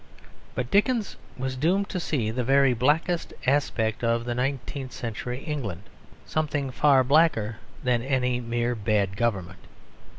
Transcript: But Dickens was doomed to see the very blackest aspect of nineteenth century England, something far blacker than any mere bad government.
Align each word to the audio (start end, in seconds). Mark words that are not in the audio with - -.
But 0.55 0.71
Dickens 0.71 1.15
was 1.37 1.55
doomed 1.55 1.87
to 1.89 1.99
see 1.99 2.31
the 2.31 2.43
very 2.43 2.73
blackest 2.73 3.33
aspect 3.45 4.03
of 4.03 4.25
nineteenth 4.25 4.93
century 4.93 5.43
England, 5.43 5.83
something 6.25 6.71
far 6.71 7.03
blacker 7.03 7.57
than 7.83 8.01
any 8.01 8.39
mere 8.39 8.73
bad 8.73 9.15
government. 9.15 9.59